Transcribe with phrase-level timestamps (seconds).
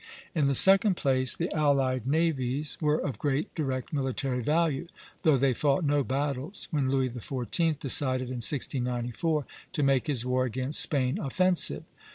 [0.33, 4.87] In the second place, the allied navies were of great direct military value,
[5.21, 7.77] though they fought no battles, when Louis XIV.
[7.77, 11.83] decided in 1694 to make his war against Spain offensive.